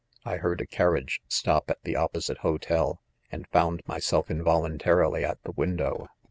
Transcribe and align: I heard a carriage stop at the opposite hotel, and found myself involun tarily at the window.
I 0.25 0.37
heard 0.37 0.61
a 0.61 0.65
carriage 0.65 1.21
stop 1.27 1.69
at 1.69 1.83
the 1.83 1.95
opposite 1.95 2.39
hotel, 2.39 3.03
and 3.31 3.47
found 3.49 3.83
myself 3.85 4.29
involun 4.29 4.79
tarily 4.81 5.23
at 5.23 5.43
the 5.43 5.51
window. 5.51 6.07